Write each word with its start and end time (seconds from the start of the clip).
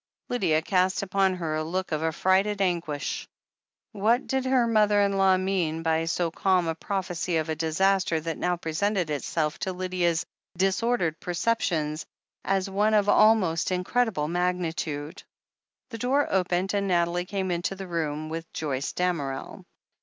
Lydia 0.29 0.63
cast 0.63 1.03
upon 1.03 1.35
her 1.35 1.53
a 1.53 1.63
look 1.63 1.91
of 1.91 2.01
affrighted 2.01 2.59
anguish. 2.59 3.27
What 3.91 4.25
did 4.25 4.45
her 4.45 4.65
mother 4.65 4.99
in 4.99 5.13
law 5.15 5.37
mean 5.37 5.83
by 5.83 6.05
so 6.05 6.31
calm 6.31 6.67
a 6.67 6.73
prophecy 6.73 7.37
of 7.37 7.49
a 7.49 7.55
disaster 7.55 8.19
that 8.19 8.39
now 8.39 8.55
presented 8.57 9.11
itself 9.11 9.59
to 9.59 9.73
Lydia's 9.73 10.25
disordered 10.57 11.19
perceptions 11.19 12.03
as 12.43 12.67
one 12.67 12.95
of 12.95 13.09
almost 13.09 13.69
in 13.71 13.83
credible 13.83 14.27
magnitude? 14.27 15.21
The 15.91 15.99
door 15.99 16.27
opened 16.33 16.73
and 16.73 16.87
Nathalie 16.87 17.23
came 17.25 17.51
into 17.51 17.75
the 17.75 17.85
room 17.85 18.27
with 18.27 18.51
Joyce 18.53 18.93
Damerel. 18.93 19.65